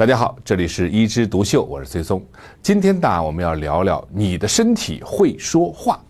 [0.00, 2.24] 大家好，这里是一枝独秀，我是崔松。
[2.62, 6.02] 今天呢，我们要聊聊你的身体会说话。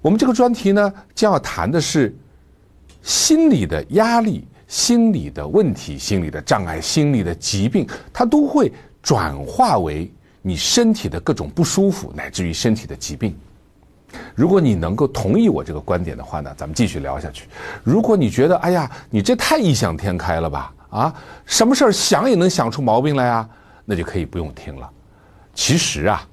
[0.00, 2.16] 我们这个专题呢，将要谈的是
[3.02, 10.08] 心理的压力、心理的问题、心理的障碍、心理的疾病，它都会转化为
[10.40, 13.36] 你身体的各种不舒服，乃至于身体的疾病。
[14.36, 17.48] 如果你能够同意我这个观点的话呢，咱们继续聊下去。
[17.82, 20.72] 如果你觉得，哎呀，你这太异想天开了吧？
[20.96, 21.14] 啊，
[21.44, 23.48] 什么事儿想也能想出毛病来啊？
[23.84, 24.90] 那就可以不用听了。
[25.54, 26.26] 其实啊，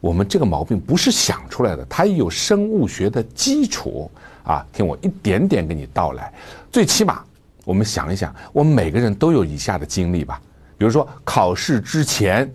[0.00, 4.10] 我们这个毛病不是想出来的，它也有生物学的基础
[4.44, 4.64] 啊。
[4.72, 6.32] 听我一点点给你道来。
[6.72, 7.22] 最起码，
[7.64, 10.40] 我们想一想，我们每个人都有以下的经历吧。
[10.78, 12.50] 比如说，考试之前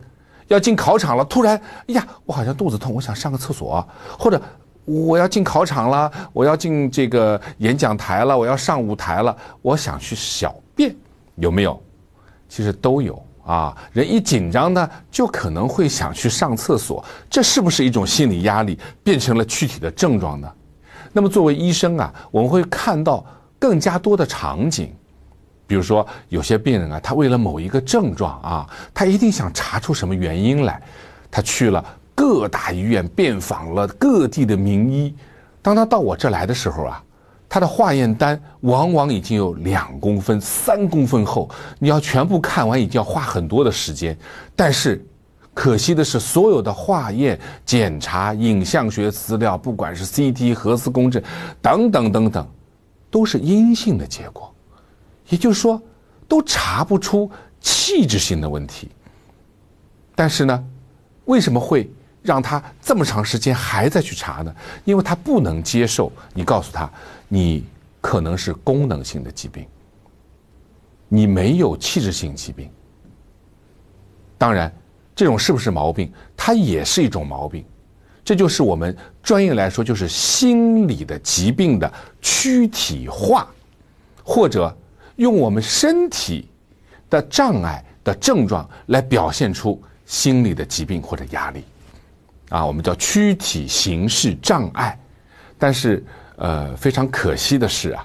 [0.47, 1.55] 要进考场了，突然，
[1.87, 3.87] 哎呀，我好像肚子痛，我想上个厕所，
[4.17, 4.41] 或者
[4.85, 10.95] 我要进考场了，我要进这个演讲台了，我要上舞台了，我想去小便。
[11.35, 11.81] 有没有？
[12.49, 13.75] 其实都有啊。
[13.93, 17.03] 人一紧张呢，就可能会想去上厕所。
[17.29, 20.51] 这是不是一种心理压力变成了躯体的症状呢？
[21.13, 23.25] 那么作为医生啊，我们会看到
[23.57, 24.93] 更加多的场景。
[25.65, 30.81] 比如说，有些病人啊，他为了某一个症状啊，他一定想查出什么原因来，
[31.29, 35.15] 他去了各大医院，遍访了各地的名医。
[35.61, 37.03] 当他到我这来的时候啊。
[37.53, 41.49] 他的化验单往往已经有两公分、三公分厚，
[41.79, 44.17] 你要全部看完，已经要花很多的时间。
[44.55, 45.05] 但是，
[45.53, 51.21] 可惜的是，所有的化验检查、影像学资料，不管是 CT、核磁共振
[51.61, 52.47] 等等等等，
[53.09, 54.49] 都是阴性的结果，
[55.27, 55.81] 也就是说，
[56.29, 58.89] 都查不出器质性的问题。
[60.15, 60.63] 但是呢，
[61.25, 61.91] 为什么会
[62.21, 64.55] 让他这么长时间还在去查呢？
[64.85, 66.89] 因为他不能接受你告诉他。
[67.27, 67.65] 你
[68.01, 69.65] 可能是功能性的疾病，
[71.07, 72.69] 你没有器质性疾病。
[74.37, 74.69] 当然，
[75.15, 77.63] 这种是不是毛病，它也是一种毛病。
[78.23, 83.47] 这就是我们专业来说，就是心理的疾病的躯体化，
[84.23, 84.75] 或者
[85.15, 86.49] 用我们身体
[87.09, 91.63] 的障碍的症状来表现出心理的疾病或者压力。
[92.51, 94.95] 啊，我们叫躯体形式障碍，
[95.57, 96.05] 但是。
[96.37, 98.03] 呃，非常可惜的是啊，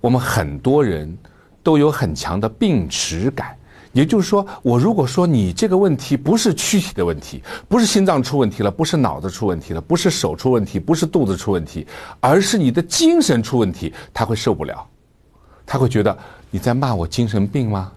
[0.00, 1.12] 我们很多人
[1.60, 3.56] 都有很强的病耻感。
[3.92, 11.84] 也就是说，我如果说你这个问题不是躯体的问题，不是心脏出问题了，不是脑子出问题了，不是手出问题，不是肚子出问题，
[12.20, 14.86] 而是你的精神出问题，他会受不了，
[15.66, 16.16] 他会觉得
[16.52, 17.90] 你在骂我精神病吗？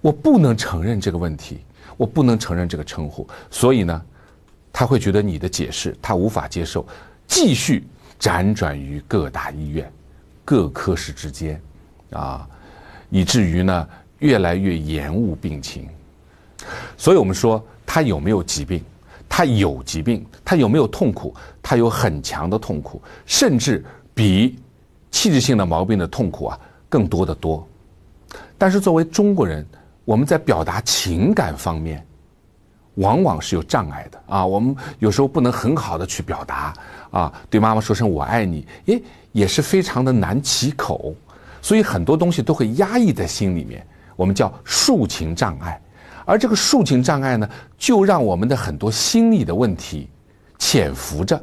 [0.00, 1.58] 我不能承认这个问题，
[1.96, 4.00] 我不能承认这个称呼，所以呢，
[4.78, 6.86] 他会觉得你的解释他无法接受，
[7.26, 7.82] 继续。
[8.18, 9.92] 辗转于各大医院、
[10.42, 11.60] 各科室之间，
[12.10, 12.48] 啊，
[13.10, 13.86] 以至于呢
[14.20, 15.86] 越来越延误病情。
[16.96, 18.82] 所以我们说他有没有疾病？
[19.28, 21.34] 他有疾病，他有没有痛苦？
[21.62, 24.58] 他有很强的痛苦，甚至比
[25.10, 26.58] 器质性的毛病的痛苦啊
[26.88, 27.68] 更多的多。
[28.56, 29.66] 但是作为中国人，
[30.06, 32.02] 我们在表达情感方面，
[32.96, 34.44] 往往是有障碍的啊。
[34.44, 36.74] 我们有时候不能很好的去表达。
[37.12, 39.02] 啊，对妈妈说声我爱你，诶，
[39.32, 41.14] 也是非常的难启口，
[41.62, 43.86] 所以很多东西都会压抑在心里面，
[44.16, 45.80] 我们叫抒情障碍。
[46.26, 47.48] 而这个抒情障碍呢，
[47.78, 50.10] 就让我们的很多心理的问题
[50.58, 51.42] 潜伏着，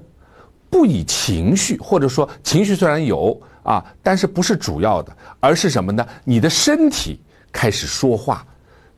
[0.69, 6.05] 不以情绪，或者说情绪虽然有啊，但是不是主要的，而是什么呢？
[6.23, 7.19] 你的身体
[7.51, 8.45] 开始说话，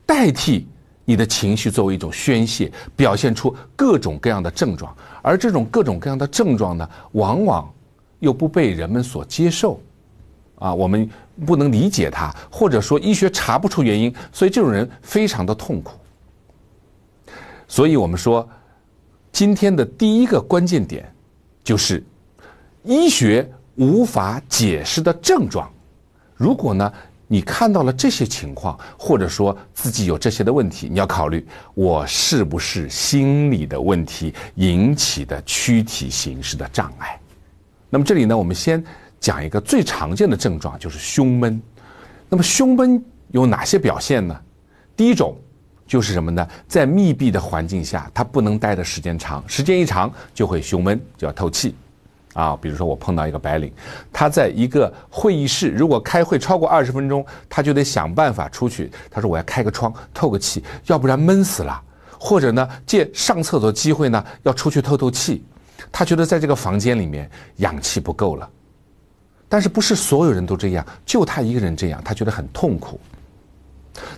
[0.04, 0.68] 代替。
[1.08, 7.72] 你的情绪作为一种宣泄，表现出各种各样的症状，而这种各种各样的症状呢，往往
[8.18, 9.80] 又不被人们所接受，
[10.56, 11.08] 啊，我们
[11.46, 15.92] 不能理解它，或者说医学查不出原因，所以这种人非常的痛苦。
[17.68, 18.46] 所以我们说，
[19.30, 21.08] 今天的第一个关键点，
[21.62, 22.04] 就是
[22.82, 25.70] 医学无法解释的症状。
[26.34, 26.92] 如果呢？
[27.28, 31.44] 你看到了这些情况，或者说自己有这些的问题，你要考虑
[31.74, 37.18] 我是不是心理的问题引起的躯体形式的障碍。
[37.90, 38.82] 那么这里呢，我们先
[39.18, 41.60] 讲一个最常见的症状，就是胸闷。
[42.28, 43.02] 那么胸闷
[43.32, 44.40] 有哪些表现呢？
[44.96, 45.36] 第一种
[45.86, 46.46] 就是什么呢？
[46.68, 51.74] 在密闭的环境下，它不能待的时间长，时间一长就会胸闷，就要透气。
[52.36, 53.72] 啊，比如说我碰到一个白领，
[54.12, 58.90] 他在一个会议室，如果开会超过二十分钟，他就得想办法出去。
[59.10, 61.82] 他说我要开个窗透个气，要不然闷死了。
[62.18, 65.42] 或者呢，借上厕所机会呢，要出去透透气。
[65.90, 68.48] 他觉得在这个房间里面氧气不够了。
[69.48, 73.00] 但是不是所有人都这样，就他一个人这样，他觉得很痛苦。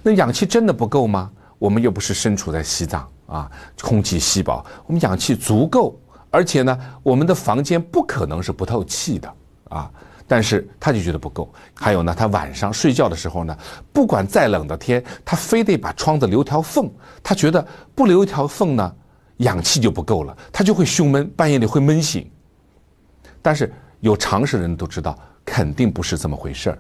[0.03, 1.31] 那氧气真的不够吗？
[1.59, 3.50] 我们又不是身处在西藏啊，
[3.81, 5.99] 空气稀薄，我们氧气足够，
[6.31, 9.35] 而且呢，我们的房间不可能是不透气的
[9.69, 9.91] 啊。
[10.31, 11.51] 但是他就觉得不够。
[11.73, 13.59] 还有呢，他晚上睡觉的时候呢，
[13.95, 16.91] 不管再冷的天，他非得把窗子留条缝，
[17.23, 18.95] 他觉得不留一条缝呢，
[19.39, 22.31] 氧气就不够了，他就会胸闷，半夜里会闷醒。
[23.41, 26.79] 但是有常识的人都知道，肯定不是这么回事儿。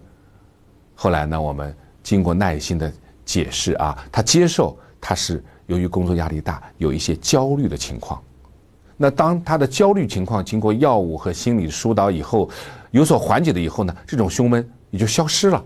[0.94, 2.92] 后来呢，我们经过耐心的
[3.24, 8.22] 解释啊，他接受他是由于工作压力大，有一些焦虑的情况。
[9.00, 12.50] 那当他的焦虑情况经过药物和心理疏导以后，
[12.90, 15.64] 有所缓解了以后呢，这种胸闷也就消失了。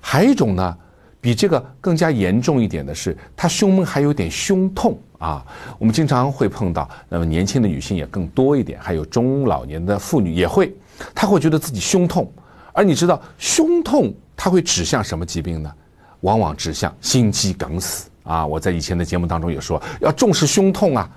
[0.00, 0.76] 还有一种呢，
[1.20, 5.46] 比这个更加严重一点的是，他胸闷还有点胸痛啊。
[5.78, 10.74] 我们经常会碰到，那么年轻的女性也更多一点，还有中老年的妇女也会，
[11.14, 12.30] 她会觉得自己胸痛。
[12.72, 15.72] 而你知道，胸痛它会指向什么疾病呢？
[16.22, 18.44] 往往指向心肌梗死啊！
[18.44, 21.08] 我在以前的节目当中也说，要重视胸痛啊。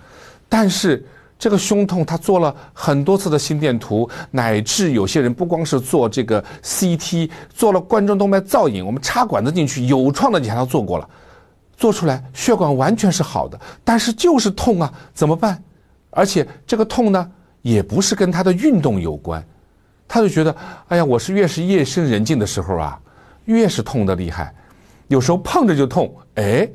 [0.50, 1.06] 但是
[1.40, 11.08] 这个胸痛，他做了很多次的心电图，乃至有些人不光是做这个 CT，做了冠状动脉造影，我们插管子进去，有创的检查做过了，
[11.76, 15.62] 做出来血管完全是好的，但是就是痛啊，怎么办？
[16.10, 19.46] 而且这个痛呢，也不是跟他的运动有关，
[20.08, 20.56] 他就觉得，
[20.88, 23.00] 哎呀，我是越是夜深人静的时候啊，
[23.46, 24.52] 越是痛的厉害，
[25.08, 26.68] 有时候碰着就痛，哎。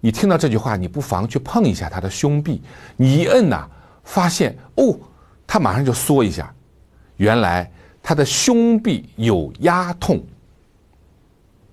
[0.00, 2.62] 你听到这句话，你不妨去碰一下他的胸壁，
[2.96, 3.66] 你一摁呐，
[4.04, 4.96] 发现哦，
[5.46, 6.54] 他马上就缩一下，
[7.16, 7.70] 原来
[8.02, 10.22] 他的胸壁有压痛。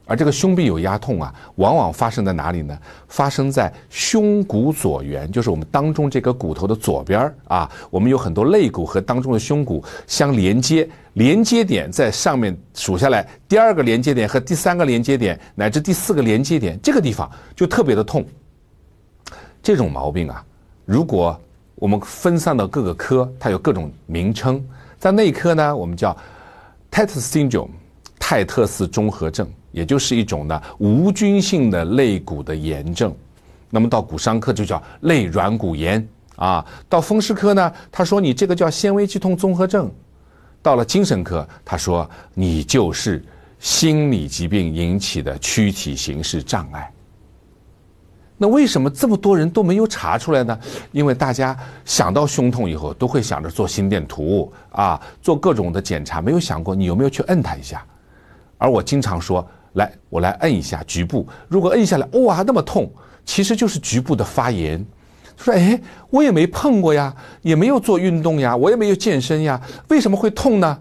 [0.06, 2.78] 而这个胸壁有压痛啊，往往发生在哪里呢？
[3.07, 7.69] 发生在胸骨左缘，就是我们当中这个骨头的左边啊。
[7.90, 18.24] 我们有很多肋骨和当中的胸骨相连接，连接点在上面数下来，第二个连接点和第三个连接点乃至第四个连接点，这个地方就特别的痛。
[19.63, 20.46] 这种毛病啊，
[20.86, 21.36] 如果
[21.74, 24.63] 我们分散到各个科，它有各种名称，
[25.00, 26.16] 在内科呢，我们叫
[26.92, 27.69] Titus syndrome，
[28.19, 29.50] 泰特斯综合症。
[29.75, 33.13] 也就是一种呢无菌性的肋骨的炎症，
[33.69, 36.07] 那么到骨伤科就叫肋软骨炎
[36.38, 39.92] 啊，到风湿科呢，他说你这个叫纤维肌痛综合症，
[40.62, 43.22] 到了精神科，他说你就是
[43.60, 46.89] 心理疾病引起的躯体形式障碍。
[48.38, 50.57] 那为什么这么多人都没有查出来呢？
[50.94, 57.86] 因为大家想到胸痛以后，都会想着做心电图啊，做各种的检查，没有想过你有没有去摁它一下。
[58.57, 59.45] 而我经常说。
[59.75, 61.25] 来，我来摁一下局部。
[61.48, 62.92] 如果摁下来，哇，那么痛，
[63.24, 64.86] 其实就是局部的发炎。
[65.38, 65.80] 说，哎，
[66.10, 70.80] 我也没碰过呀，也没有做运动呀，我也没有健身呀，为什么会痛呢？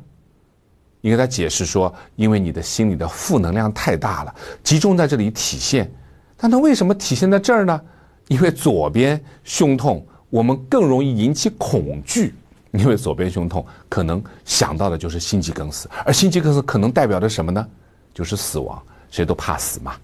[1.00, 5.90] 你跟他解释说，因为你的心里的负能量太大了，集中在这里体现。
[6.36, 7.80] 但它为什么体现在这儿呢？
[8.28, 12.34] 因为左边胸痛，我们更容易引起恐惧，
[12.72, 17.66] 因为左边胸痛可能想到的就是心肌梗死，而心肌梗死可能代表着什么呢？
[18.14, 18.80] 就是死亡，
[19.10, 19.96] 谁都怕死嘛，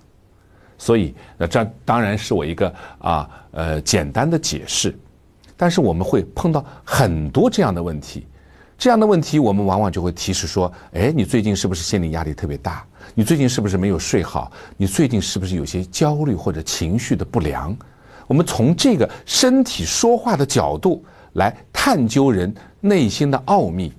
[0.77, 4.93] 所以那这当然是我一个啊呃简单的解释，
[5.57, 8.27] 但是我们会碰到很多这样的问题，
[8.77, 12.85] 这样的问题我们往往就会提示说，哎，你最近是不是心理压力特别大？
[13.15, 14.51] 你最近是不是没有睡好？
[14.77, 17.77] 你最近是不是有些焦虑或者情绪的不良？
[18.27, 23.93] 我们从这个身体说话的角度来探究人内心的奥秘。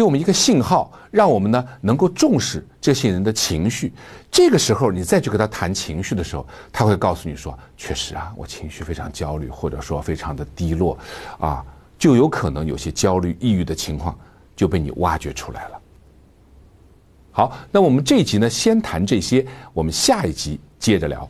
[0.00, 3.92] 给我们一个信号，让我们呢能够重视这些人的情绪。
[4.30, 10.98] 这个时候，你再去跟他谈情绪的时候，他会告诉你说：“确实啊，我情绪非常焦虑，或者说非常的低落，
[11.38, 11.62] 啊，
[11.98, 14.18] 就有可能有些焦虑、抑郁的情况
[14.56, 15.80] 就被你挖掘出来了。”
[17.30, 21.28] 好，那我们这一集呢，先谈这些，我们下一集接着聊。